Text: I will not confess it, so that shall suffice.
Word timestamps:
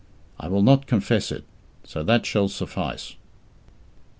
I 0.39 0.47
will 0.47 0.63
not 0.63 0.87
confess 0.87 1.31
it, 1.31 1.43
so 1.83 2.01
that 2.01 2.25
shall 2.25 2.47
suffice. 2.47 3.17